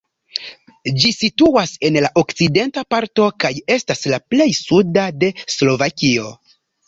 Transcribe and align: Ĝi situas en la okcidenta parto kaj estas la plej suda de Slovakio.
Ĝi 1.01 1.09
situas 1.15 1.73
en 1.89 1.99
la 2.05 2.09
okcidenta 2.21 2.83
parto 2.95 3.27
kaj 3.45 3.53
estas 3.77 4.03
la 4.15 4.21
plej 4.35 4.49
suda 4.63 5.07
de 5.25 5.33
Slovakio. 5.57 6.35